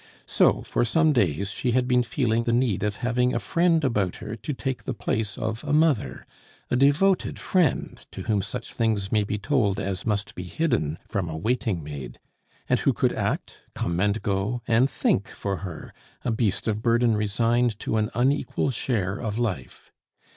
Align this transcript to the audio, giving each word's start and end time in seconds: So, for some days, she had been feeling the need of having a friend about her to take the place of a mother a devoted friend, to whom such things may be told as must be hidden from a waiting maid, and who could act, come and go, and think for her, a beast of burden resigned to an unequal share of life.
So, 0.25 0.63
for 0.63 0.83
some 0.83 1.13
days, 1.13 1.51
she 1.51 1.73
had 1.73 1.87
been 1.87 2.01
feeling 2.01 2.45
the 2.45 2.53
need 2.53 2.81
of 2.81 2.95
having 3.05 3.35
a 3.35 3.39
friend 3.39 3.83
about 3.83 4.15
her 4.15 4.35
to 4.35 4.51
take 4.51 4.85
the 4.85 4.95
place 4.95 5.37
of 5.37 5.63
a 5.63 5.73
mother 5.73 6.25
a 6.71 6.75
devoted 6.75 7.37
friend, 7.37 8.03
to 8.09 8.23
whom 8.23 8.41
such 8.41 8.73
things 8.73 9.11
may 9.11 9.23
be 9.23 9.37
told 9.37 9.79
as 9.79 10.03
must 10.03 10.33
be 10.33 10.41
hidden 10.41 10.97
from 11.05 11.29
a 11.29 11.37
waiting 11.37 11.83
maid, 11.83 12.19
and 12.67 12.79
who 12.79 12.93
could 12.93 13.13
act, 13.13 13.57
come 13.75 13.99
and 13.99 14.23
go, 14.23 14.63
and 14.67 14.89
think 14.89 15.27
for 15.27 15.57
her, 15.57 15.93
a 16.25 16.31
beast 16.31 16.67
of 16.67 16.81
burden 16.81 17.15
resigned 17.15 17.77
to 17.81 17.97
an 17.97 18.09
unequal 18.15 18.71
share 18.71 19.19
of 19.21 19.37
life. 19.37 19.91